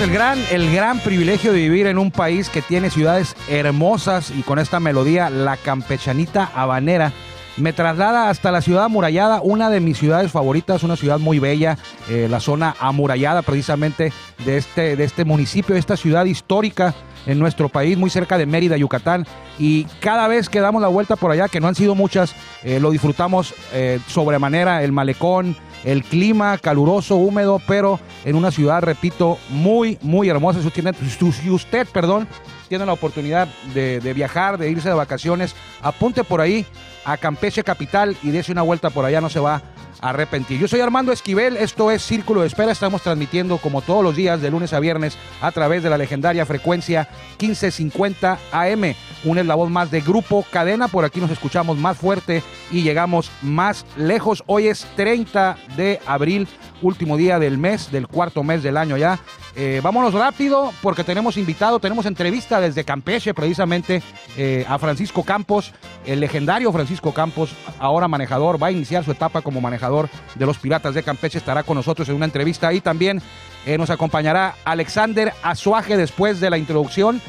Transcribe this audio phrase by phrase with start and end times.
[0.00, 4.42] el gran, el gran privilegio de vivir en un país que tiene ciudades hermosas y
[4.42, 7.12] con esta melodía, la campechanita habanera,
[7.56, 11.78] me traslada hasta la ciudad amurallada, una de mis ciudades favoritas, una ciudad muy bella,
[12.08, 14.12] eh, la zona amurallada precisamente
[14.44, 16.94] de este, de este municipio, esta ciudad histórica
[17.26, 19.26] en nuestro país, muy cerca de Mérida, Yucatán.
[19.58, 22.78] Y cada vez que damos la vuelta por allá, que no han sido muchas, eh,
[22.78, 29.38] lo disfrutamos eh, sobremanera, el malecón, el clima caluroso, húmedo, pero en una ciudad, repito,
[29.50, 30.60] muy, muy hermosa.
[30.62, 32.28] Si usted, perdón,
[32.68, 36.66] tiene la oportunidad de, de, viajar, de irse de vacaciones, apunte por ahí
[37.04, 39.62] a Campeche Capital y dése una vuelta por allá, no se va
[40.00, 40.58] arrepentir.
[40.60, 44.40] Yo soy Armando Esquivel, esto es Círculo de Espera, estamos transmitiendo como todos los días
[44.40, 47.08] de lunes a viernes a través de la legendaria frecuencia
[47.40, 52.82] 1550 AM, un eslabón más de Grupo Cadena, por aquí nos escuchamos más fuerte y
[52.82, 54.42] llegamos más lejos.
[54.46, 56.48] Hoy es 30 de abril,
[56.82, 59.18] último día del mes, del cuarto mes del año ya.
[59.56, 64.02] Eh, vámonos rápido porque tenemos invitado, tenemos entrevista desde Campeche precisamente
[64.36, 65.72] eh, a Francisco Campos,
[66.06, 69.87] el legendario Francisco Campos, ahora manejador, va a iniciar su etapa como manejador
[70.34, 73.22] de los Piratas de Campeche, estará con nosotros en una entrevista y también
[73.66, 77.20] eh, nos acompañará Alexander Azuaje después de la introducción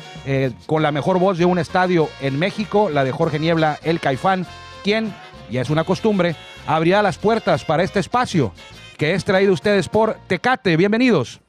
[0.68, 4.46] con la mejor voz de un estadio en México, la de Jorge Niebla, el Caifán,
[4.84, 5.12] quien,
[5.50, 6.36] ya es una costumbre,
[6.68, 8.54] abrirá las puertas para este espacio
[9.00, 10.76] que es traído a ustedes por Tecate.
[10.76, 11.40] Bienvenidos.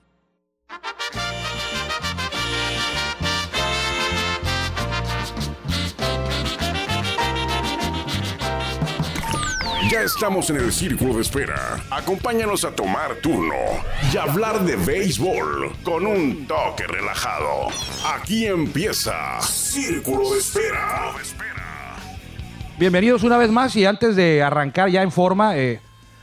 [9.91, 11.83] Ya estamos en el círculo de espera.
[11.91, 13.57] Acompáñanos a tomar turno
[14.13, 17.67] y hablar de béisbol con un toque relajado.
[18.15, 21.13] Aquí empieza Círculo de Espera.
[22.79, 25.81] Bienvenidos una vez más y antes de arrancar ya en forma, eh,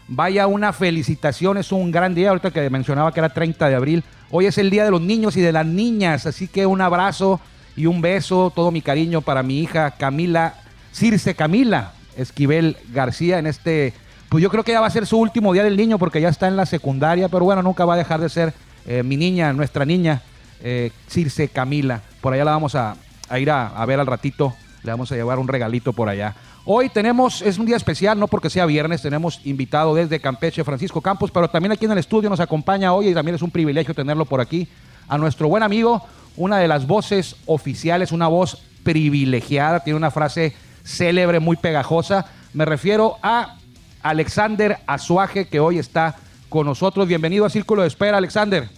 [0.07, 4.03] vaya una felicitación, es un gran día, ahorita que mencionaba que era 30 de abril,
[4.31, 7.41] hoy es el Día de los Niños y de las Niñas, así que un abrazo
[7.75, 10.53] y un beso, todo mi cariño para mi hija Camila,
[10.93, 13.93] Circe Camila, Esquivel García en este,
[14.29, 16.29] pues yo creo que ya va a ser su último día del niño porque ya
[16.29, 18.53] está en la secundaria, pero bueno, nunca va a dejar de ser
[18.85, 20.21] eh, mi niña, nuestra niña,
[20.61, 22.01] eh, Circe Camila.
[22.21, 22.95] Por allá la vamos a,
[23.37, 26.35] ir a, a, ver al ratito, le vamos a llevar un regalito por allá.
[26.65, 30.99] Hoy tenemos, es un día especial, no porque sea viernes, tenemos invitado desde Campeche Francisco
[30.99, 33.93] Campos, pero también aquí en el estudio nos acompaña hoy y también es un privilegio
[33.93, 34.67] tenerlo por aquí,
[35.07, 36.05] a nuestro buen amigo,
[36.35, 40.53] una de las voces oficiales, una voz privilegiada, tiene una frase
[40.87, 42.25] célebre, muy pegajosa.
[42.53, 43.57] Me refiero a
[44.01, 46.15] Alexander Azuaje, que hoy está
[46.49, 47.07] con nosotros.
[47.07, 48.69] Bienvenido a Círculo de Espera, Alexander.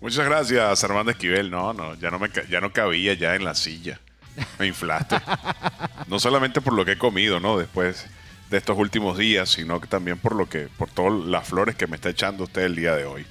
[0.00, 1.50] Muchas gracias, Armando Esquivel.
[1.50, 4.00] No, no, ya no, me, ya no cabía ya en la silla.
[4.58, 5.16] Me inflaste.
[6.08, 7.58] no solamente por lo que he comido, ¿no?
[7.58, 8.06] Después
[8.50, 11.86] de estos últimos días, sino que también por lo que, por todas las flores que
[11.86, 13.26] me está echando usted el día de hoy.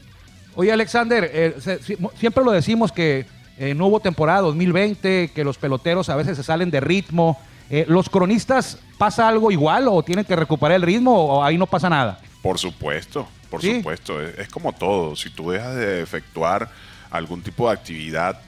[0.56, 3.26] Oye, Alexander, eh, se, siempre lo decimos que
[3.58, 7.40] eh, no hubo temporada 2020, que los peloteros a veces se salen de ritmo,
[7.70, 11.68] eh, ¿Los cronistas pasa algo igual o tienen que recuperar el ritmo o ahí no
[11.68, 12.20] pasa nada?
[12.42, 13.78] Por supuesto, por ¿Sí?
[13.78, 14.22] supuesto.
[14.22, 15.16] Es, es, como todo.
[15.16, 16.70] Si tú dejas de efectuar
[17.10, 18.40] algún tipo de actividad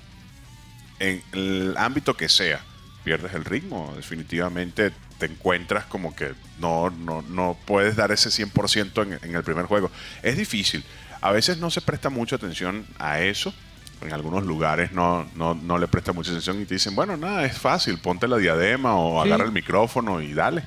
[0.99, 2.61] en el ámbito que sea,
[3.03, 3.93] pierdes el ritmo.
[3.95, 9.43] Definitivamente te encuentras como que no, no, no puedes dar ese 100% en, en el
[9.43, 9.91] primer juego.
[10.23, 10.83] Es difícil.
[11.21, 13.53] A veces no se presta mucha atención a eso
[14.01, 17.45] en algunos lugares no, no, no, le presta mucha atención y te dicen, bueno, nada,
[17.45, 19.29] es fácil, ponte la diadema o sí.
[19.29, 20.63] agarra el micrófono y dale.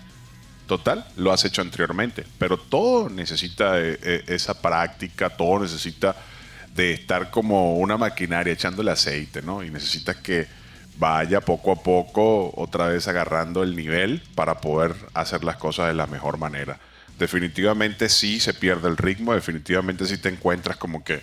[0.66, 6.16] Total, lo has hecho anteriormente, pero todo necesita eh, eh, esa práctica, todo necesita
[6.74, 9.62] de estar como una maquinaria echándole aceite, ¿no?
[9.62, 10.46] Y necesitas que
[10.98, 15.94] vaya poco a poco otra vez agarrando el nivel para poder hacer las cosas de
[15.94, 16.78] la mejor manera.
[17.18, 21.22] Definitivamente sí se pierde el ritmo, definitivamente sí te encuentras como que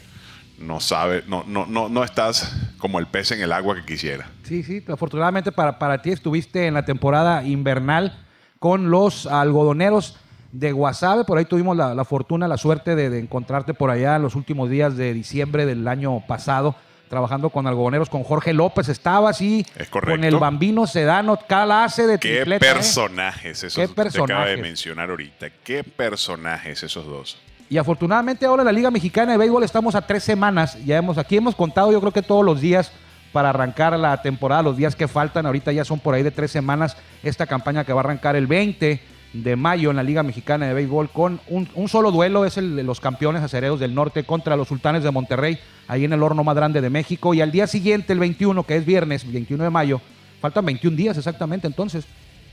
[0.59, 4.29] no sabe, no, no, no, no estás como el pez en el agua que quisiera.
[4.43, 8.25] Sí, sí, afortunadamente para, para ti estuviste en la temporada invernal
[8.59, 10.17] con los algodoneros
[10.51, 14.15] de Guasave, por ahí tuvimos la, la fortuna, la suerte de, de, encontrarte por allá
[14.15, 16.75] en los últimos días de diciembre del año pasado,
[17.07, 22.37] trabajando con algodoneros, con Jorge López, estaba así, con el bambino Sedano, clase de ¿Qué
[22.37, 24.35] tripleta, personajes esos ¿Qué personajes?
[24.35, 25.49] acaba de mencionar ahorita?
[25.63, 27.37] ¿Qué personajes esos dos?
[27.69, 30.77] Y afortunadamente ahora en la Liga Mexicana de Béisbol estamos a tres semanas.
[30.85, 32.91] Ya hemos, aquí hemos contado yo creo que todos los días
[33.31, 35.45] para arrancar la temporada, los días que faltan.
[35.45, 38.47] Ahorita ya son por ahí de tres semanas esta campaña que va a arrancar el
[38.47, 38.99] 20
[39.33, 42.81] de mayo en la Liga Mexicana de Béisbol con un, solo duelo, es el de
[42.81, 46.55] los campeones acereros del norte contra los sultanes de Monterrey, ahí en el horno más
[46.55, 47.35] grande de México.
[47.35, 50.01] Y al día siguiente, el 21, que es viernes, 21 de mayo,
[50.41, 52.05] faltan 21 días exactamente entonces.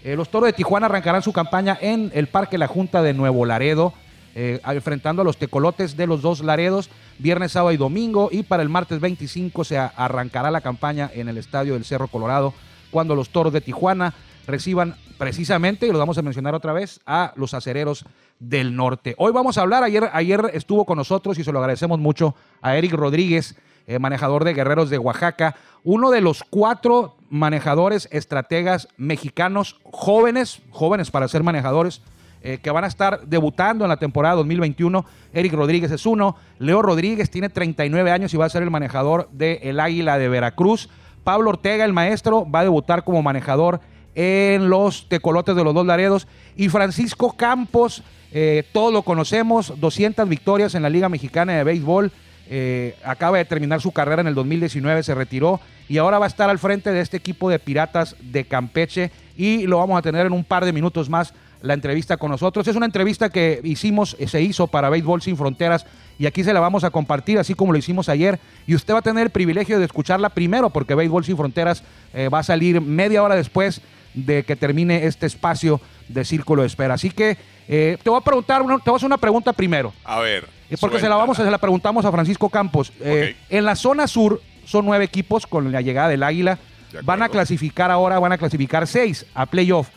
[0.05, 3.47] Eh, los toros de Tijuana arrancarán su campaña en el Parque La Junta de Nuevo
[3.47, 3.95] Laredo.
[4.39, 8.29] Eh, enfrentando a los tecolotes de los dos Laredos, viernes, sábado y domingo.
[8.31, 12.53] Y para el martes 25 se arrancará la campaña en el estadio del Cerro Colorado,
[12.91, 14.13] cuando los toros de Tijuana
[14.47, 18.05] reciban precisamente, y lo vamos a mencionar otra vez, a los acereros
[18.39, 19.15] del norte.
[19.17, 22.77] Hoy vamos a hablar, ayer, ayer estuvo con nosotros y se lo agradecemos mucho a
[22.77, 23.57] Eric Rodríguez,
[23.87, 31.11] eh, manejador de Guerreros de Oaxaca, uno de los cuatro manejadores estrategas mexicanos jóvenes, jóvenes
[31.11, 32.03] para ser manejadores,
[32.43, 35.05] eh, que van a estar debutando en la temporada 2021.
[35.33, 39.29] Eric Rodríguez es uno, Leo Rodríguez tiene 39 años y va a ser el manejador
[39.33, 40.89] de El Águila de Veracruz.
[41.25, 43.81] Pablo Ortega, el maestro, va a debutar como manejador
[44.15, 46.27] en los tecolotes de los dos Laredos.
[46.57, 48.03] Y Francisco Campos,
[48.33, 52.13] eh, todos lo conocemos, 200 victorias en la Liga Mexicana de Béisbol.
[52.49, 56.29] Eh, acaba de terminar su carrera en el 2019, se retiró y ahora va a
[56.29, 60.27] estar al frente de este equipo de Piratas de Campeche y lo vamos a tener
[60.27, 62.67] en un par de minutos más la entrevista con nosotros.
[62.69, 65.87] Es una entrevista que hicimos, se hizo para Béisbol Sin Fronteras
[66.19, 68.39] y aquí se la vamos a compartir, así como lo hicimos ayer.
[68.67, 71.83] Y usted va a tener el privilegio de escucharla primero, porque Béisbol Sin Fronteras
[72.15, 73.81] eh, va a salir media hora después
[74.15, 76.95] de que termine este espacio de Círculo de Espera.
[76.95, 77.37] Así que
[77.69, 79.93] eh, te voy a preguntar, te voy a hacer una pregunta primero.
[80.05, 80.49] A ver.
[80.71, 82.93] Eh, porque se la, vamos, se la preguntamos a Francisco Campos.
[83.01, 86.59] En la zona sur son nueve equipos con la llegada del Águila.
[87.03, 89.89] Van a clasificar ahora, van a clasificar seis a playoff.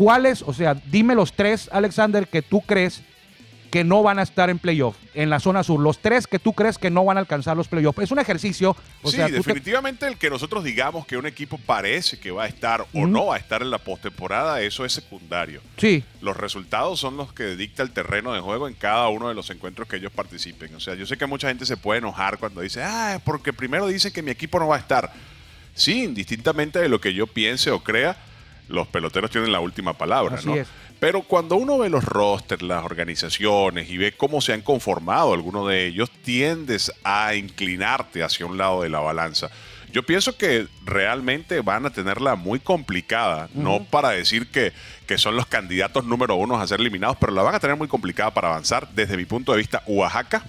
[0.00, 0.40] ¿Cuáles?
[0.40, 3.02] O sea, dime los tres, Alexander, que tú crees
[3.70, 5.78] que no van a estar en playoff en la zona sur.
[5.78, 7.98] Los tres que tú crees que no van a alcanzar los playoffs.
[7.98, 8.74] Es un ejercicio.
[9.04, 13.06] sí, definitivamente el que nosotros digamos que un equipo parece que va a estar o
[13.06, 15.60] no va a estar en la postemporada, eso es secundario.
[15.76, 16.02] Sí.
[16.22, 19.50] Los resultados son los que dicta el terreno de juego en cada uno de los
[19.50, 20.74] encuentros que ellos participen.
[20.76, 23.86] O sea, yo sé que mucha gente se puede enojar cuando dice, ah, porque primero
[23.86, 25.12] dice que mi equipo no va a estar.
[25.74, 28.16] Sí, indistintamente de lo que yo piense o crea,
[28.70, 30.54] los peloteros tienen la última palabra, ¿no?
[30.98, 35.68] Pero cuando uno ve los rosters, las organizaciones y ve cómo se han conformado algunos
[35.68, 39.50] de ellos, tiendes a inclinarte hacia un lado de la balanza.
[39.92, 44.72] Yo pienso que realmente van a tenerla muy complicada, no para decir que,
[45.06, 47.88] que son los candidatos número uno a ser eliminados, pero la van a tener muy
[47.88, 50.44] complicada para avanzar desde mi punto de vista Oaxaca,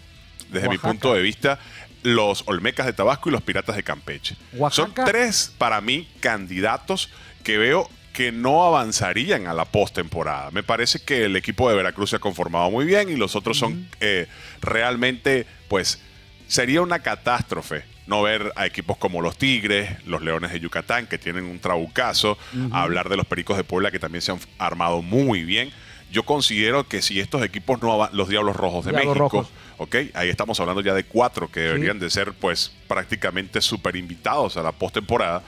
[0.52, 1.58] desde mi punto de vista
[2.04, 4.36] los Olmecas de Tabasco y los Piratas de Campeche.
[4.70, 7.10] Son tres para mí candidatos
[7.44, 10.52] que veo que no avanzarían a la postemporada.
[10.52, 13.58] Me parece que el equipo de Veracruz se ha conformado muy bien y los otros
[13.58, 14.28] son eh,
[14.62, 16.02] realmente, pues,
[16.48, 21.18] sería una catástrofe no ver a equipos como los Tigres, los Leones de Yucatán, que
[21.18, 22.38] tienen un trabucazo,
[22.72, 25.72] hablar de los Pericos de Puebla, que también se han armado muy bien.
[26.12, 30.60] Yo considero que si estos equipos no los Diablos Rojos de México, ok, ahí estamos
[30.60, 35.42] hablando ya de cuatro que deberían de ser, pues, prácticamente super invitados a la postemporada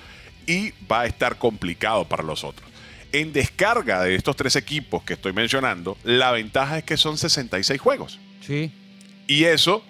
[0.47, 2.69] y va a estar complicado para los otros.
[3.11, 7.79] En descarga de estos tres equipos que estoy mencionando, la ventaja es que son 66
[7.79, 8.19] juegos.
[8.41, 8.71] Sí.
[9.27, 9.83] Y eso,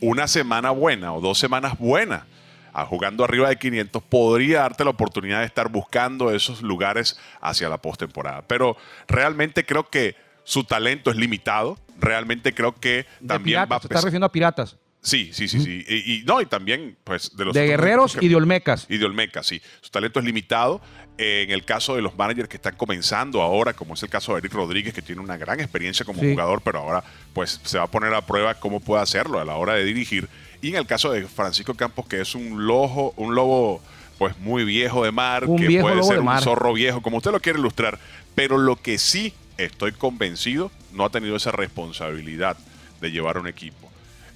[0.00, 2.24] una semana buena o dos semanas buenas,
[2.86, 7.78] jugando arriba de 500, podría darte la oportunidad de estar buscando esos lugares hacia la
[7.78, 8.42] postemporada.
[8.46, 8.76] Pero
[9.08, 11.78] realmente creo que su talento es limitado.
[11.98, 13.78] Realmente creo que también va a.
[13.78, 14.76] Está refiriendo a piratas.
[15.02, 15.84] Sí, sí, sí, sí.
[15.88, 17.54] Y, no, y también, pues, de los.
[17.54, 18.86] De guerreros y de Olmecas.
[18.88, 19.60] Y de Olmecas, sí.
[19.80, 20.80] Su talento es limitado.
[21.22, 24.38] en el caso de los managers que están comenzando ahora, como es el caso de
[24.38, 27.04] Eric Rodríguez, que tiene una gran experiencia como jugador, pero ahora,
[27.34, 30.28] pues, se va a poner a prueba cómo puede hacerlo a la hora de dirigir.
[30.62, 33.82] Y en el caso de Francisco Campos, que es un lobo, un lobo,
[34.18, 37.58] pues, muy viejo de mar, que puede ser un zorro viejo, como usted lo quiere
[37.58, 37.98] ilustrar.
[38.34, 42.56] Pero lo que sí estoy convencido, no ha tenido esa responsabilidad
[43.00, 43.79] de llevar un equipo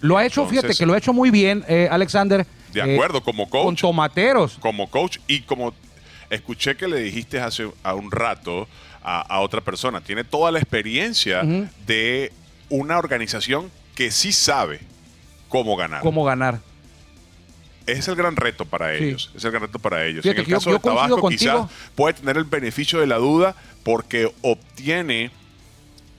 [0.05, 2.47] lo ha hecho, fíjate que lo ha hecho muy bien, eh, Alexander.
[2.75, 3.65] De acuerdo, como coach.
[3.65, 4.59] Con tomateros.
[4.61, 5.73] Como coach y como
[6.29, 8.69] escuché que le dijiste hace a un rato
[9.03, 11.43] a, otra persona, tiene toda la experiencia
[11.87, 12.33] de
[12.69, 14.81] una organización que sí sabe
[15.49, 16.03] cómo ganar.
[16.03, 16.61] Cómo ganar.
[17.87, 19.31] Es el gran reto para ellos.
[19.35, 20.25] Es el gran reto para ellos.
[20.27, 25.31] en el caso de Tabasco, quizás puede tener el beneficio de la duda porque obtiene,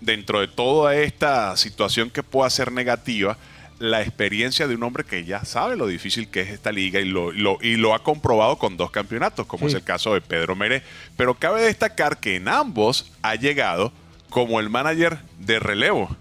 [0.02, 3.38] dentro de toda esta situación que pueda ser negativa,
[3.80, 7.06] la experiencia de un hombre que ya sabe lo difícil que es esta liga y
[7.06, 10.84] lo, y lo ha comprobado con dos campeonatos, como es el caso de Pedro Mere.
[11.18, 13.92] Pero cabe destacar que en ambos ha llegado
[14.30, 16.16] como el manager de relevo.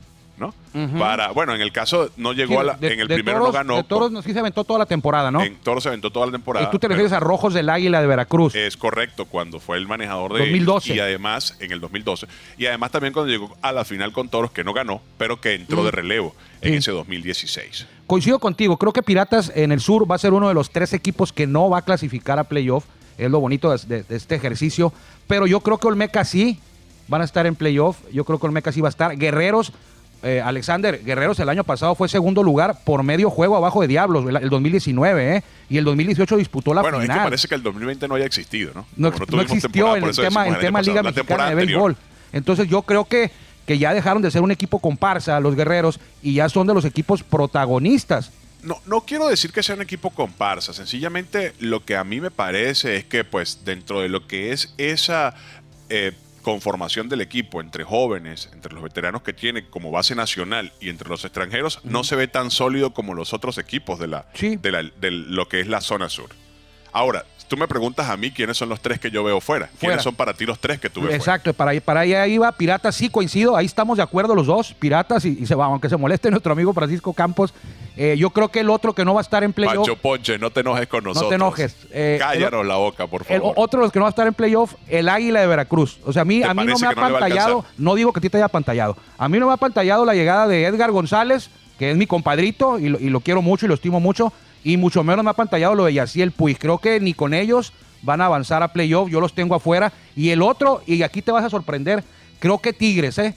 [1.34, 3.76] Bueno, en el caso no llegó a la, en el primero no ganó.
[3.76, 5.42] De Toros sí se aventó toda la temporada, ¿no?
[5.42, 6.66] En Toros se aventó toda la temporada.
[6.66, 8.54] Y tú te refieres a Rojos del Águila de Veracruz.
[8.54, 10.94] Es correcto, cuando fue el manejador de 2012.
[10.94, 12.26] y además en el 2012
[12.58, 15.54] y además también cuando llegó a la final con Toros que no ganó, pero que
[15.54, 17.86] entró de relevo en ese 2016.
[18.06, 20.92] Coincido contigo, creo que Piratas en el sur va a ser uno de los tres
[20.92, 22.84] equipos que no va a clasificar a playoff.
[23.16, 24.92] Es lo bonito de, este ejercicio.
[25.26, 26.58] Pero yo creo que Olmeca sí
[27.08, 27.98] van a estar en playoff.
[28.12, 29.16] Yo creo que Olmeca sí va a estar.
[29.16, 29.72] Guerreros
[30.24, 34.24] eh, Alexander, Guerreros el año pasado fue segundo lugar por medio juego abajo de Diablos,
[34.26, 35.44] el, 2019, ¿eh?
[35.68, 36.94] Y el 2018 disputó la final.
[36.94, 38.86] Bueno, es que parece que el 2020 no haya existido, ¿no?
[38.96, 39.08] No,
[39.42, 41.96] existió en el tema Liga Mexicana de Béisbol.
[42.32, 43.30] Entonces yo creo que,
[43.66, 46.86] que ya dejaron de ser un equipo comparsa los Guerreros y ya son de los
[46.86, 48.30] equipos protagonistas.
[48.62, 52.30] No, no quiero decir que sea un equipo comparsa, sencillamente lo que a mí me
[52.30, 55.34] parece es que pues dentro de lo que es esa
[55.90, 56.12] eh,
[56.44, 61.08] conformación del equipo entre jóvenes, entre los veteranos que tiene como base nacional y entre
[61.08, 65.48] los extranjeros, no se ve tan sólido como los otros equipos de, la, de, lo
[65.48, 66.30] que es la zona sur.
[66.92, 69.68] Ahora, tú me preguntas a mí quiénes son los tres que yo veo fuera.
[69.80, 72.94] ¿Quiénes son para ti los tres que tú ves Exacto, para, para allá iba Piratas,
[72.94, 76.30] sí coincido, ahí estamos de acuerdo los dos, Piratas, y, se va, aunque se moleste
[76.30, 77.52] nuestro amigo Francisco Campos,
[77.96, 79.86] eh, yo creo que el otro que no va a estar en playoff.
[79.86, 81.24] Pancho Ponche, no te enojes con nosotros.
[81.24, 81.76] No te enojes.
[81.92, 83.52] Eh, Cállanos la boca, por favor.
[83.56, 85.98] otro de los que no va a estar en playoff, el Águila de Veracruz.
[86.04, 88.30] O sea, a mí, a mí no me ha pantallado, no digo que a ti
[88.30, 91.90] te haya pantallado, a mí no me ha pantallado la llegada de Edgar González, que
[91.90, 94.32] es mi compadrito y lo, quiero mucho y lo estimo mucho,
[94.64, 96.58] y mucho menos me ha pantallado lo de Yaciel Puig.
[96.58, 97.72] Creo que ni con ellos
[98.02, 99.92] van a avanzar a playoff, yo los tengo afuera.
[100.16, 102.02] Y el otro, y aquí te vas a sorprender,
[102.40, 103.34] creo que Tigres, ¿eh?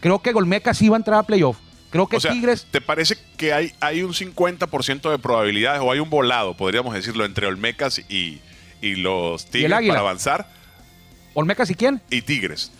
[0.00, 1.58] Creo que Golmeca sí va a entrar a playoff.
[1.90, 2.66] Creo que Tigres.
[2.70, 7.24] ¿Te parece que hay, hay un 50% de probabilidades o hay un volado, podríamos decirlo,
[7.24, 8.40] entre Olmecas y,
[8.82, 10.48] los Tigres para avanzar?
[11.34, 12.00] ¿Olmecas y quién?
[12.10, 12.72] Y Tigres.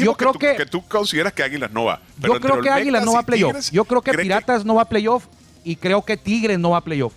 [0.00, 2.00] yo, creo que tú, consideras que Águilas no va.
[2.18, 3.70] yo creo que Águilas no va a playoff.
[3.70, 5.26] Yo creo que Piratas no va a playoff
[5.64, 7.12] y creo que Tigres no va a playoff.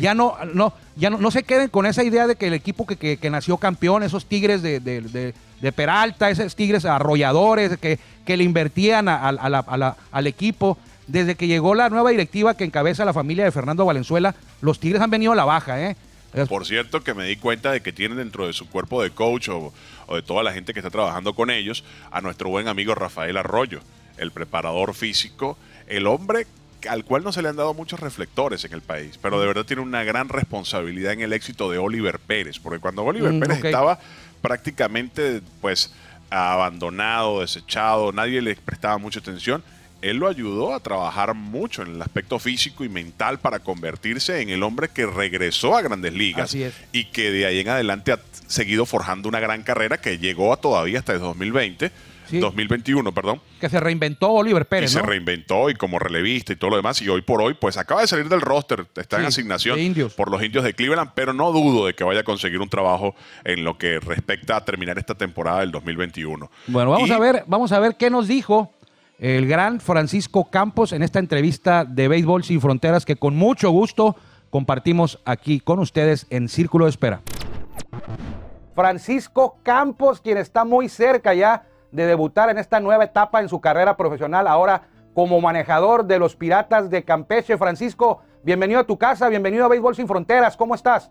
[0.00, 3.30] Ya no, no, ya no, se queden con esa idea de que el equipo que,
[3.30, 10.26] nació campeón, esos Tigres de, de, Peralta, esos Tigres arrolladores que, que le invertían al
[10.26, 10.76] equipo.
[11.06, 15.02] Desde que llegó la nueva directiva que encabeza la familia de Fernando Valenzuela, los Tigres
[15.02, 15.96] han venido a la baja, ¿eh?
[16.48, 19.48] Por cierto, que me di cuenta de que tienen dentro de su cuerpo de coach
[19.48, 19.72] o,
[20.06, 23.36] o, de toda la gente que está trabajando con ellos a nuestro buen amigo Rafael
[23.36, 23.80] Arroyo,
[24.16, 25.58] el preparador físico,
[25.88, 26.46] el hombre
[26.88, 29.64] al cual no se le han dado muchos reflectores en el país, pero de verdad
[29.64, 33.64] tiene una gran responsabilidad en el éxito de Oliver Pérez, porque cuando Oliver mm, Pérez
[33.64, 33.98] estaba
[34.40, 35.92] prácticamente pues
[36.30, 39.62] abandonado, desechado, nadie le prestaba mucha atención,
[40.02, 44.48] él lo ayudó a trabajar mucho en el aspecto físico y mental para convertirse en
[44.48, 46.54] el hombre que regresó a grandes ligas
[46.92, 50.56] y que de ahí en adelante ha seguido forjando una gran carrera que llegó a
[50.56, 51.92] todavía hasta el 2020
[52.32, 53.40] 2021, perdón.
[53.60, 54.90] Que se reinventó Oliver Pérez.
[54.90, 57.00] Y se reinventó y como relevista y todo lo demás.
[57.02, 59.78] Y hoy por hoy, pues acaba de salir del roster, está en asignación
[60.16, 63.14] por los indios de Cleveland, pero no dudo de que vaya a conseguir un trabajo
[63.44, 66.50] en lo que respecta a terminar esta temporada del 2021.
[66.66, 68.72] Bueno, vamos a ver, vamos a ver qué nos dijo
[69.18, 74.16] el gran Francisco Campos en esta entrevista de Béisbol Sin Fronteras que con mucho gusto
[74.48, 77.20] compartimos aquí con ustedes en Círculo de Espera.
[78.74, 83.60] Francisco Campos, quien está muy cerca ya de debutar en esta nueva etapa en su
[83.60, 84.82] carrera profesional, ahora
[85.14, 87.58] como manejador de los Piratas de Campeche.
[87.58, 91.10] Francisco, bienvenido a tu casa, bienvenido a Béisbol Sin Fronteras, ¿cómo estás?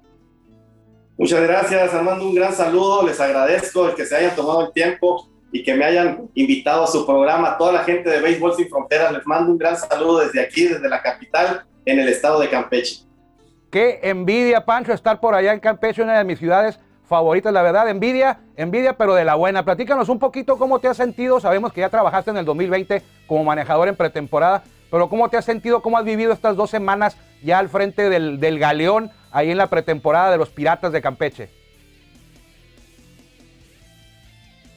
[1.17, 5.27] Muchas gracias, Armando, un gran saludo, les agradezco el que se hayan tomado el tiempo
[5.51, 7.57] y que me hayan invitado a su programa.
[7.57, 10.87] Toda la gente de Béisbol Sin Fronteras, les mando un gran saludo desde aquí, desde
[10.87, 13.03] la capital, en el estado de Campeche.
[13.69, 17.89] Qué envidia, Pancho, estar por allá en Campeche, una de mis ciudades favoritas, la verdad,
[17.89, 19.65] envidia, envidia, pero de la buena.
[19.65, 21.39] Platícanos un poquito cómo te has sentido.
[21.39, 25.43] Sabemos que ya trabajaste en el 2020 como manejador en pretemporada, pero cómo te has
[25.43, 29.57] sentido, cómo has vivido estas dos semanas ya al frente del, del galeón, ahí en
[29.57, 31.49] la pretemporada de los Piratas de Campeche.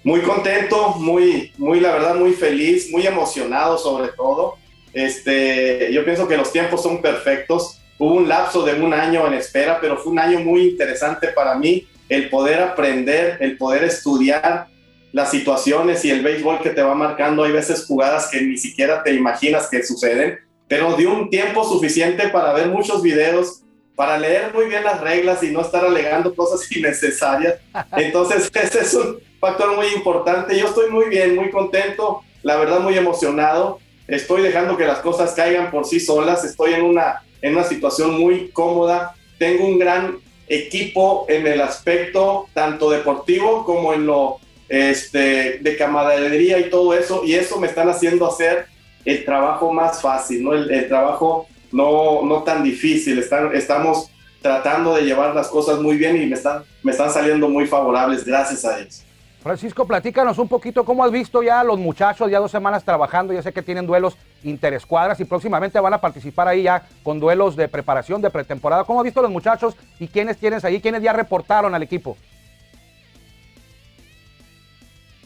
[0.03, 4.57] Muy contento, muy, muy, la verdad, muy feliz, muy emocionado sobre todo.
[4.93, 7.79] Este, yo pienso que los tiempos son perfectos.
[7.99, 11.55] Hubo un lapso de un año en espera, pero fue un año muy interesante para
[11.55, 14.67] mí el poder aprender, el poder estudiar
[15.13, 17.45] las situaciones y el béisbol que te va marcando.
[17.45, 20.39] Hay veces jugadas que ni siquiera te imaginas que suceden,
[20.69, 23.63] pero dio un tiempo suficiente para ver muchos videos,
[23.95, 27.55] para leer muy bien las reglas y no estar alegando cosas innecesarias.
[27.97, 30.59] Entonces, ese es un factor muy importante.
[30.59, 33.79] Yo estoy muy bien, muy contento, la verdad muy emocionado.
[34.07, 36.45] Estoy dejando que las cosas caigan por sí solas.
[36.45, 39.15] Estoy en una, en una situación muy cómoda.
[39.39, 40.19] Tengo un gran
[40.53, 47.23] equipo en el aspecto tanto deportivo como en lo este, de camaradería y todo eso,
[47.25, 48.67] y eso me están haciendo hacer
[49.05, 50.55] el trabajo más fácil, ¿no?
[50.55, 56.21] el, trabajo no, no tan difícil, Están, estamos tratando de llevar las cosas muy bien
[56.21, 59.05] y me están, me están saliendo muy favorables gracias a ellos.
[59.43, 63.43] Francisco, platícanos un poquito cómo has visto ya los muchachos, ya dos semanas trabajando, ya
[63.43, 67.67] sé que tienen duelos interescuadras y próximamente van a participar ahí ya con duelos de
[67.67, 68.85] preparación de pretemporada.
[68.85, 72.17] ¿Cómo has visto los muchachos y quiénes tienes ahí, quiénes ya reportaron al equipo?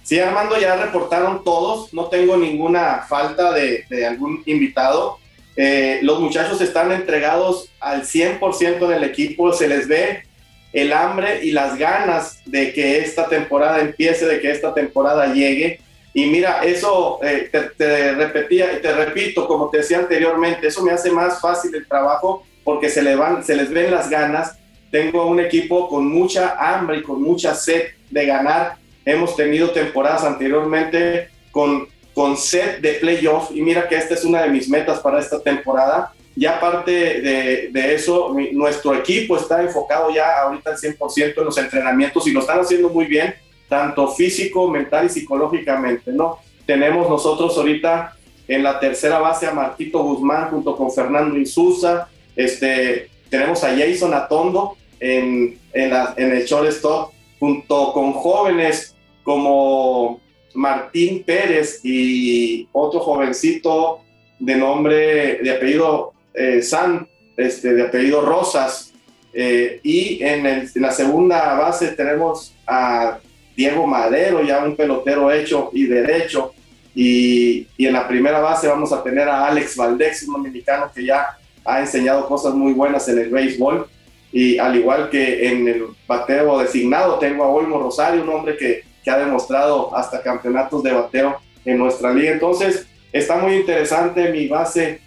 [0.02, 5.18] Sí, Armando, ya reportaron todos, no tengo ninguna falta de, algún invitado.
[5.56, 10.25] Eh, los muchachos están entregados al 100% en el equipo, se les ve
[10.76, 15.80] el hambre y las ganas de que esta temporada empiece, de que esta temporada llegue.
[16.12, 20.92] Y mira, eso eh, te, repetía y te repito, como te decía anteriormente, eso me
[20.92, 24.58] hace más fácil el trabajo porque se, le van, se les ven las ganas.
[24.90, 28.76] Tengo un equipo con mucha hambre y con mucha sed de ganar.
[29.06, 34.42] Hemos tenido temporadas anteriormente con, con sed de playoff y mira que esta es una
[34.42, 36.90] de mis metas para esta temporada ya aparte
[37.72, 42.40] de, eso, nuestro equipo está enfocado ya ahorita al 100% en los entrenamientos y lo
[42.40, 43.34] están haciendo muy bien,
[43.68, 46.38] tanto físico, mental y psicológicamente, ¿no?
[46.66, 48.14] Tenemos nosotros ahorita
[48.46, 54.12] en la tercera base a Marquito Guzmán junto con Fernando Insusa, este, tenemos a Jason
[54.12, 60.20] Atondo en, en, la, en el shortstop junto con jóvenes como
[60.54, 64.00] Martín Pérez y otro jovencito
[64.38, 68.92] de nombre, de apellido eh, San, este, de apellido Rosas.
[69.32, 73.18] Eh, y en, la segunda base tenemos a
[73.56, 76.52] Diego Madero, ya un pelotero hecho y derecho.
[76.94, 81.04] Y, y, en la primera base vamos a tener a Alex Valdez, un dominicano que
[81.04, 83.88] ya ha enseñado cosas muy buenas en el béisbol.
[84.32, 88.84] Y al igual que en el bateo designado, tengo a Olmo Rosario, un hombre que,
[89.02, 92.32] que ha demostrado hasta campeonatos de bateo en nuestra liga.
[92.32, 95.00] Entonces, está muy interesante mi base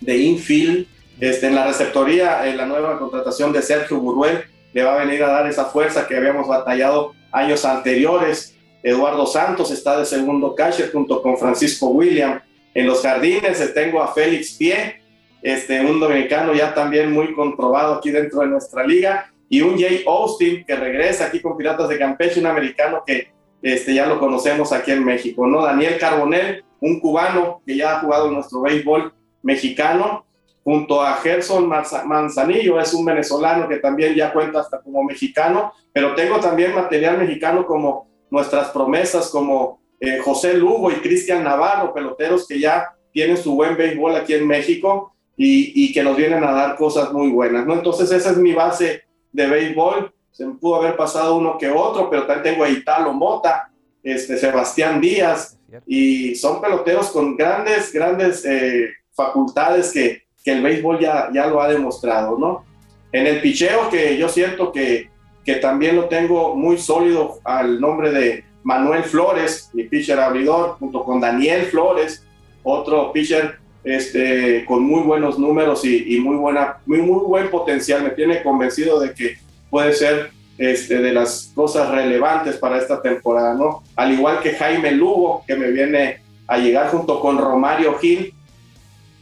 [0.00, 0.86] de infield.
[1.20, 5.22] Este, en la receptoría, en la nueva contratación de Sergio Buruel le va a venir
[5.22, 8.56] a dar esa fuerza que habíamos batallado años anteriores.
[8.82, 12.40] Eduardo Santos está de segundo catcher junto con Francisco William.
[12.74, 15.02] En los jardines eh, tengo a Félix Pie,
[15.42, 20.04] este, un dominicano ya también muy comprobado aquí dentro de nuestra liga, y un Jay
[20.06, 23.32] Austin que regresa aquí con Piratas de Campeche, un americano que
[23.62, 25.62] este, ya lo conocemos aquí en México, ¿no?
[25.62, 29.12] Daniel Carbonell, un cubano que ya ha jugado en nuestro béisbol
[29.48, 30.26] mexicano,
[30.62, 36.14] junto a Gerson Manzanillo, es un venezolano que también ya cuenta hasta como mexicano, pero
[36.14, 42.46] tengo también material mexicano como nuestras promesas, como eh, José Lugo y Cristian Navarro, peloteros
[42.46, 46.76] que ya tienen su buen béisbol aquí en México y, que nos vienen a dar
[46.76, 47.72] cosas muy buenas, ¿no?
[47.72, 52.10] Entonces esa es mi base de béisbol, se me pudo haber pasado uno que otro,
[52.10, 53.70] pero también tengo a Italo Mota,
[54.02, 61.28] este, Sebastián Díaz, y son peloteros con grandes, grandes eh, facultades que, el béisbol ya,
[61.30, 62.64] ya lo ha demostrado, ¿no?
[63.12, 65.10] En el picheo, que yo siento que,
[65.44, 71.04] que también lo tengo muy sólido al nombre de Manuel Flores, mi pitcher abridor, junto
[71.04, 72.24] con Daniel Flores,
[72.62, 78.02] otro pitcher este, con muy buenos números y, y, muy, buena, muy, muy buen potencial.
[78.02, 79.36] Me tiene convencido de que
[79.68, 83.82] puede ser este, de las cosas relevantes para esta temporada, ¿no?
[83.96, 88.34] Al igual que Jaime Lugo, que me viene a llegar junto con Romario Gil,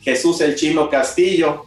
[0.06, 1.66] Jesús el Chino Castillo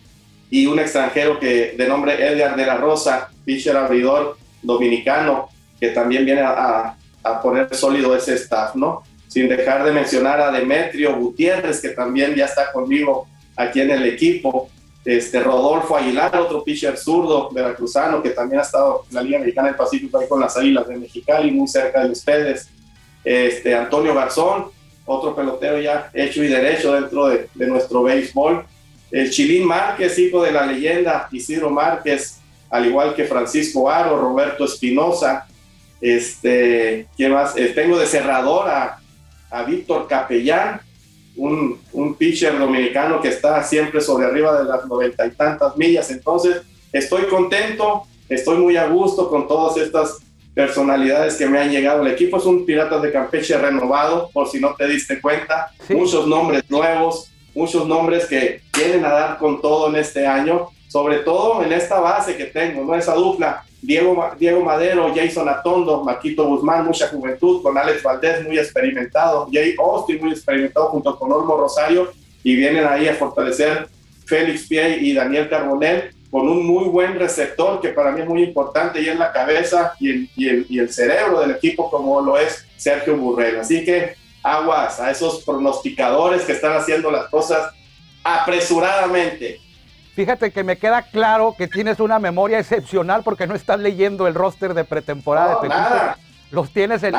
[0.49, 6.23] y un extranjero que de nombre Edgar de la Rosa, pitcher abridor dominicano, que también
[6.23, 6.95] viene a,
[7.43, 9.03] poner sólido ese staff, ¿no?
[9.27, 14.05] Sin dejar de mencionar a Demetrio Gutiérrez, que también ya está conmigo aquí en el
[14.05, 14.69] equipo.
[15.03, 19.67] Este, Rodolfo Aguilar, otro pitcher zurdo veracruzano, que también ha estado en la Liga Mexicana
[19.67, 22.69] del Pacífico ahí con las Águilas de Mexicali, muy cerca de ustedes.
[23.23, 24.71] Este, Antonio Garzón,
[25.09, 28.63] otro pelotero ya hecho y derecho dentro de, nuestro béisbol.
[29.11, 34.65] El Chilín Márquez, hijo de la leyenda Isidro Márquez, al igual que Francisco Aro, Roberto
[34.65, 35.47] Espinosa.
[35.99, 37.57] Este, ¿quién más?
[37.57, 38.99] Eh, tengo de cerrador a,
[39.49, 40.79] a Víctor Capellán,
[41.35, 46.11] un, un, pitcher dominicano que está siempre sobre arriba de las noventa y tantas millas.
[46.11, 46.61] Entonces,
[46.93, 50.19] estoy contento, estoy muy a gusto con todas estas
[50.59, 52.01] personalidades que me han llegado.
[52.01, 55.71] El equipo es un Piratas de Campeche renovado, por si no te diste cuenta.
[55.87, 61.19] Muchos nombres nuevos, muchos nombres que vienen a dar con todo en este año, sobre
[61.19, 62.93] todo en esta base que tengo, ¿no?
[62.93, 68.59] Esa dupla, Diego, Diego Madero, Jason Atondo, Marquito Guzmán, mucha juventud, con Alex Valdés muy
[68.59, 72.11] experimentado, Jay Austin muy experimentado junto con Olmo Rosario,
[72.43, 73.87] y vienen ahí a fortalecer
[74.25, 78.43] Félix Pie y Daniel Carbonell con un muy buen receptor que para mí es muy
[78.43, 82.21] importante y es la cabeza y el, y el, y el cerebro del equipo como
[82.21, 83.59] lo es Sergio Burrell.
[83.59, 87.73] Así que aguas a esos pronosticadores que están haciendo las cosas
[88.23, 89.59] apresuradamente.
[90.15, 94.35] Fíjate que me queda claro que tienes una memoria excepcional porque no estás leyendo el
[94.35, 95.59] roster de pretemporada.
[95.61, 96.17] No, nada.
[96.51, 97.15] Los tienes en,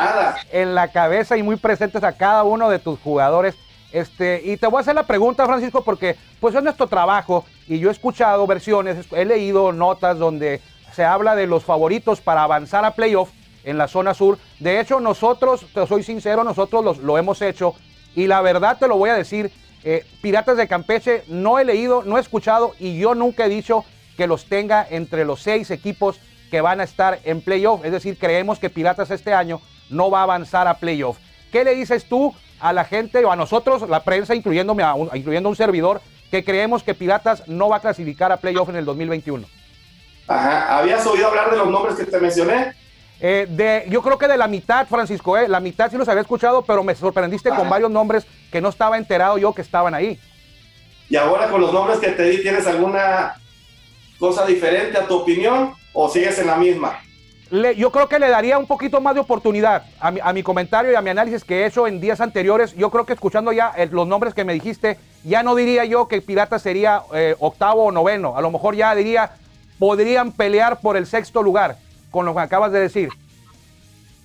[0.52, 3.54] en la cabeza y muy presentes a cada uno de tus jugadores.
[3.92, 7.78] Este, y te voy a hacer la pregunta, Francisco, porque pues es nuestro trabajo y
[7.78, 10.60] yo he escuchado versiones, he leído notas donde
[10.92, 13.30] se habla de los favoritos para avanzar a playoff
[13.64, 14.38] en la zona sur.
[14.58, 17.74] De hecho, nosotros, te soy sincero, nosotros lo hemos hecho
[18.14, 19.50] y la verdad te lo voy a decir,
[19.82, 23.84] eh, Piratas de Campeche no he leído, no he escuchado y yo nunca he dicho
[24.16, 27.84] que los tenga entre los seis equipos que van a estar en playoff.
[27.84, 31.18] Es decir, creemos que Piratas este año no va a avanzar a playoff.
[31.50, 35.10] ¿Qué le dices tú a la gente o a nosotros, la prensa, incluyéndome a un,
[35.14, 38.84] incluyendo un servidor, que creemos que Piratas no va a clasificar a playoff en el
[38.84, 39.46] 2021?
[40.28, 40.78] Ajá.
[40.78, 42.74] ¿Habías oído hablar de los nombres que te mencioné?
[43.20, 46.22] Eh, de, yo creo que de la mitad, Francisco, eh, la mitad sí los había
[46.22, 50.18] escuchado, pero me sorprendiste con varios nombres que no estaba enterado yo que estaban ahí.
[51.08, 53.34] Y ahora con los nombres que te di, ¿tienes alguna
[54.18, 57.00] cosa diferente a tu opinión o sigues en la misma?
[57.50, 60.92] Yo creo que le daría un poquito más de oportunidad a mi, a mi, comentario
[60.92, 62.74] y a mi análisis que he hecho en días anteriores.
[62.76, 66.22] Yo creo que escuchando ya los nombres que me dijiste, ya no diría yo que
[66.22, 68.36] Pirata sería eh, octavo o noveno.
[68.36, 69.32] A lo mejor ya diría,
[69.78, 71.76] podrían pelear por el sexto lugar
[72.10, 73.08] con lo que acabas de decir.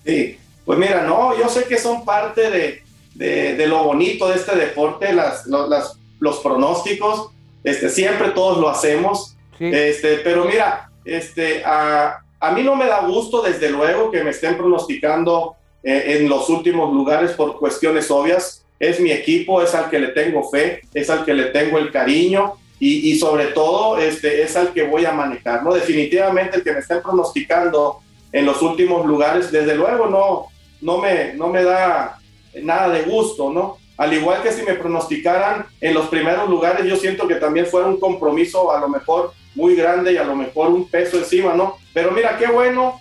[0.06, 4.56] Sí, pues mira, no, yo sé que son parte de, de, lo bonito de este
[4.56, 7.32] deporte, las, las, los pronósticos,
[7.64, 13.06] este, siempre todos lo hacemos, este, pero mira, este, a, a, mí no me da
[13.06, 18.66] gusto, desde luego, que me estén pronosticando eh, en los últimos lugares por cuestiones obvias.
[18.80, 21.92] Es mi equipo, es al que le tengo fe, es al que le tengo el
[21.92, 25.74] cariño y, sobre todo este, es al que voy a manejar, ¿no?
[25.74, 28.00] Definitivamente el que me estén pronosticando
[28.32, 30.48] en los últimos lugares, desde luego no,
[30.82, 32.20] no, me, no me da
[32.62, 33.78] nada de gusto, ¿no?
[33.98, 37.88] Al igual que si me pronosticaran en los primeros lugares, yo siento que también fuera
[37.88, 41.78] un compromiso a lo mejor muy grande y a lo mejor un peso encima, ¿no?
[41.94, 43.00] Pero mira, qué bueno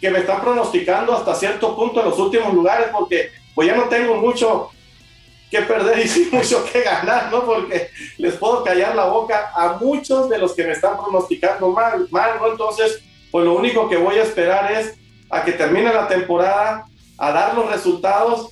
[0.00, 3.84] que me están pronosticando hasta cierto punto en los últimos lugares, porque pues ya no
[3.84, 4.70] tengo mucho,
[5.54, 7.44] que perder y sin mucho que ganar, ¿no?
[7.44, 12.08] Porque les puedo callar la boca a muchos de los que me están pronosticando mal,
[12.10, 12.48] mal, ¿no?
[12.50, 14.96] Entonces, pues lo único que voy a esperar es
[15.30, 16.86] a que termine la temporada,
[17.16, 18.50] a dar los resultados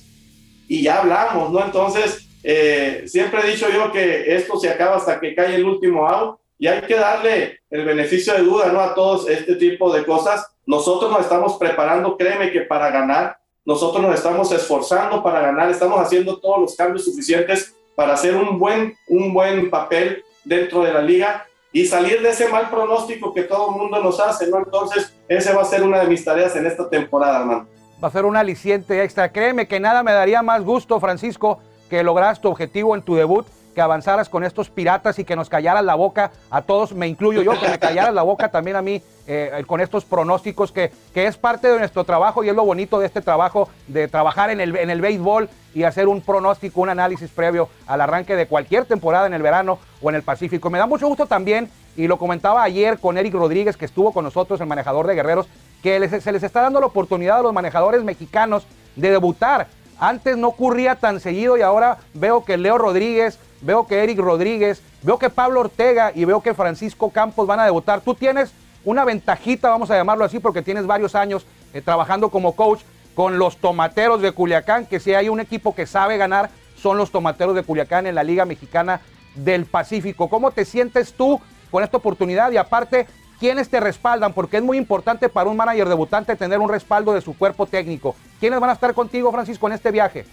[0.73, 1.63] y ya hablamos, ¿no?
[1.63, 6.07] Entonces, eh, siempre he dicho yo que esto se acaba hasta que cae el último
[6.07, 8.79] out y hay que darle el beneficio de duda, ¿no?
[8.79, 10.47] A todos este tipo de cosas.
[10.65, 15.99] Nosotros nos estamos preparando, créeme que para ganar, nosotros nos estamos esforzando para ganar, estamos
[15.99, 21.03] haciendo todos los cambios suficientes para hacer un buen, un buen papel dentro de la
[21.03, 24.57] liga y salir de ese mal pronóstico que todo el mundo nos hace, ¿no?
[24.57, 27.67] Entonces, ese va a ser una de mis tareas en esta temporada, hermano.
[28.03, 29.31] Va a ser un aliciente extra.
[29.31, 33.47] Créeme que nada me daría más gusto, Francisco, que logras tu objetivo en tu debut
[33.73, 37.41] que avanzaras con estos piratas y que nos callaras la boca a todos, me incluyo
[37.41, 41.25] yo, que me callaras la boca también a mí eh, con estos pronósticos que, que
[41.25, 44.61] es parte de nuestro trabajo y es lo bonito de este trabajo, de trabajar en
[44.61, 48.85] el, en el béisbol y hacer un pronóstico, un análisis previo al arranque de cualquier
[48.85, 50.69] temporada en el verano o en el Pacífico.
[50.69, 54.23] Me da mucho gusto también, y lo comentaba ayer con Eric Rodríguez, que estuvo con
[54.23, 55.47] nosotros, el manejador de guerreros,
[55.83, 58.65] que se les está dando la oportunidad a los manejadores mexicanos
[58.95, 59.67] de debutar.
[59.99, 64.81] Antes no ocurría tan seguido y ahora veo que Leo Rodríguez, veo que Eric Rodríguez,
[65.03, 68.01] veo que Pablo Ortega y veo que Francisco Campos van a debutar.
[68.01, 68.53] Tú tienes
[68.85, 72.81] una ventajita, vamos a llamarlo así, porque tienes varios años eh, trabajando como coach
[73.13, 77.11] con los tomateros de Culiacán, que si hay un equipo que sabe ganar, son los
[77.11, 79.01] tomateros de Culiacán en la Liga Mexicana
[79.35, 80.29] del Pacífico.
[80.29, 81.39] ¿Cómo te sientes tú
[81.71, 82.51] con esta oportunidad?
[82.51, 83.07] Y aparte,
[83.39, 84.33] ¿quiénes te respaldan?
[84.33, 88.15] Porque es muy importante para un manager debutante tener un respaldo de su cuerpo técnico.
[88.39, 90.25] ¿Quiénes van a estar contigo, Francisco, en este viaje?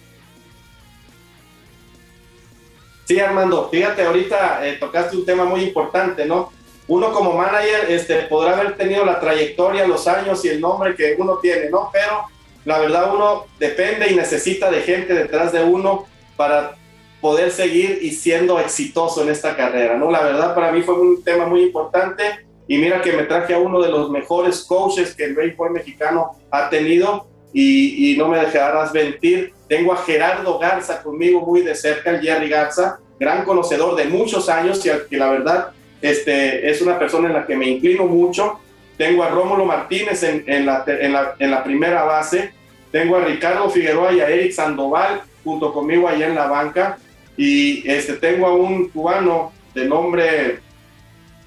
[3.05, 6.51] Sí, Armando, fíjate, ahorita eh, tocaste un tema muy importante, ¿no?
[6.87, 11.15] Uno como manager este, podrá haber tenido la trayectoria, los años y el nombre que
[11.17, 11.89] uno tiene, ¿no?
[11.91, 12.25] Pero
[12.65, 16.75] la verdad uno depende y necesita de gente detrás de uno para
[17.19, 20.09] poder seguir y siendo exitoso en esta carrera, ¿no?
[20.09, 22.23] La verdad para mí fue un tema muy importante
[22.67, 26.31] y mira que me traje a uno de los mejores coaches que el béisbol mexicano
[26.49, 31.75] ha tenido y, y no me dejarás mentir, tengo a Gerardo Garza conmigo muy de
[31.75, 35.71] cerca, el Jerry Garza, gran conocedor de muchos años y que la verdad
[36.01, 38.59] este, es una persona en la que me inclino mucho.
[38.97, 42.51] Tengo a Rómulo Martínez en, en, la, en, la, en, la, primera base.
[42.91, 46.97] Tengo a Ricardo Figueroa y a Eric Sandoval junto conmigo allá en la banca.
[47.37, 50.59] Y este, tengo a un cubano de nombre,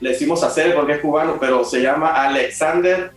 [0.00, 3.12] le decimos hacer porque es cubano, pero se llama Alexander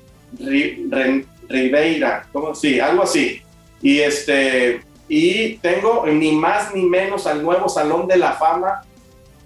[1.50, 2.28] Ribeira.
[2.32, 2.56] ¿Cómo?
[2.56, 3.42] Sí, algo así.
[3.82, 8.82] Y este, y tengo ni más ni menos al nuevo Salón de la Fama,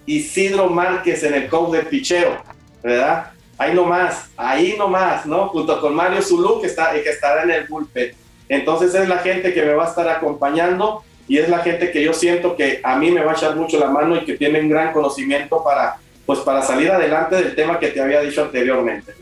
[0.06, 2.36] Isidro Márquez en el coach de picheo,
[2.82, 3.30] ¿verdad?
[3.58, 5.48] Ahí nomás, ahí nomás, ¿no?
[5.48, 8.12] Junto con Mario Zulu, que, está, que estará en el bullpen.
[8.48, 12.02] Entonces es la gente que me va a estar acompañando y es la gente que
[12.02, 14.60] yo siento que a mí me va a echar mucho la mano y que tiene
[14.60, 19.14] un gran conocimiento para, pues, para salir adelante del tema que te había dicho anteriormente.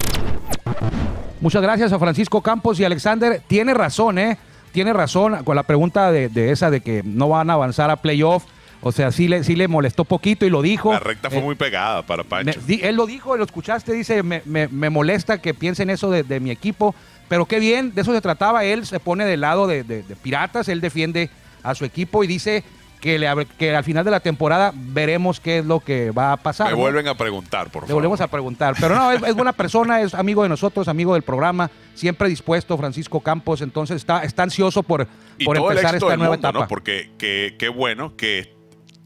[1.40, 3.40] Muchas gracias a Francisco Campos y Alexander.
[3.46, 4.36] Tiene razón, ¿eh?
[4.72, 8.44] Tiene razón con la pregunta de, esa de que no van a avanzar a playoff.
[8.82, 10.92] O sea, sí le, sí le molestó poquito y lo dijo.
[10.92, 12.60] La recta fue eh, muy pegada para Pancho.
[12.68, 16.94] él lo dijo, lo escuchaste, dice, me, me, molesta que piensen eso de, mi equipo.
[17.28, 18.64] Pero qué bien, de eso se trataba.
[18.64, 21.30] Él se pone del lado de, de Piratas, él defiende
[21.62, 22.64] a su equipo y dice
[23.00, 26.36] que, le, que al final de la temporada veremos qué es lo que va a
[26.36, 26.68] pasar.
[26.68, 27.88] Me vuelven a preguntar, por favor.
[27.88, 28.74] Le volvemos a preguntar.
[28.78, 33.20] Pero no, es, buena persona, es amigo de nosotros, amigo del programa, siempre dispuesto, Francisco
[33.20, 33.62] Campos.
[33.62, 35.08] Entonces está, está ansioso por,
[35.44, 36.68] por empezar esta nueva etapa.
[36.68, 38.54] Porque qué bueno que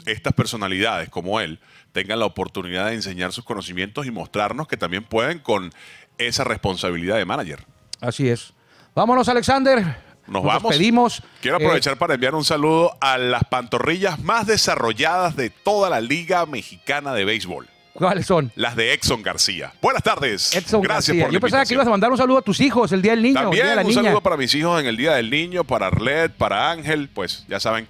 [0.07, 1.61] estas personalidades como él
[1.93, 5.71] tengan la oportunidad de enseñar sus conocimientos y mostrarnos que también pueden con
[6.19, 7.65] esa responsabilidad de manager.
[8.01, 8.53] Así es.
[8.95, 9.97] Vámonos, Alexander.
[10.27, 10.75] Nos, vamos.
[10.75, 11.23] pedimos.
[11.41, 16.01] Quiero aprovechar eh, para enviar un saludo a las pantorrillas más desarrolladas de toda la
[16.01, 17.69] Liga Mexicana de Béisbol.
[17.95, 18.51] ¿Cuáles son?
[18.57, 19.73] Las de Exxon García.
[19.81, 20.53] Buenas tardes.
[20.55, 22.91] Edson Gracias por la Yo pensaba que ibas a mandar un saludo a tus hijos
[22.91, 23.41] el Día del Niño.
[23.41, 27.09] También un saludo para mis hijos en el Día del Niño, para Arlet, para Ángel.
[27.09, 27.87] Pues ya saben,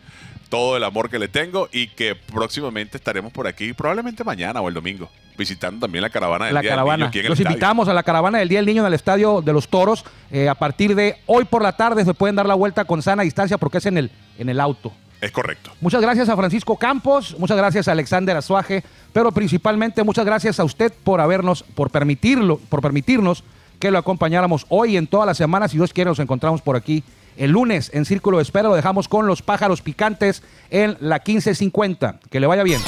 [0.55, 4.69] todo el amor que le tengo y que próximamente estaremos por aquí, probablemente mañana o
[4.69, 7.07] el domingo, visitando también la caravana del Día del Niño.
[7.07, 9.67] Aquí Los invitamos a la caravana del Día del Niño en el Estadio de los
[9.67, 10.05] Toros.
[10.31, 13.25] Eh, a partir de hoy por la tarde se pueden dar la vuelta con sana
[13.25, 14.93] distancia porque es en el, en el auto.
[15.21, 15.73] Es correcto.
[15.81, 20.65] Muchas gracias a Francisco Campos, muchas gracias a Alexander Azuaje, pero principalmente muchas gracias a
[20.65, 23.43] usted por habernos, por permitirlo, por permitirnos
[23.81, 25.73] que lo acompañáramos hoy en todas las semanas.
[25.73, 27.03] Si Dios quiere, nos encontramos por aquí
[27.37, 32.21] el lunes en Círculo de Espera lo dejamos con los pájaros picantes en la 1550.
[32.31, 32.81] Que le vaya bien.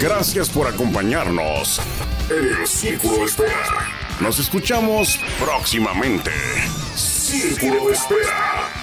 [0.00, 1.80] Gracias por acompañarnos
[2.30, 3.86] en el Círculo de Espera.
[4.20, 6.30] Nos escuchamos próximamente.
[6.94, 8.75] Círculo de Espera.